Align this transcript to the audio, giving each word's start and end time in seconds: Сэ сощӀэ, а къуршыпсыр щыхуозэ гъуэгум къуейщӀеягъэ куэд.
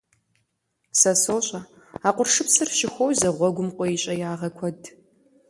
Сэ 0.99 1.11
сощӀэ, 1.23 1.61
а 2.07 2.09
къуршыпсыр 2.15 2.69
щыхуозэ 2.77 3.29
гъуэгум 3.37 3.69
къуейщӀеягъэ 3.75 4.49
куэд. 4.57 4.81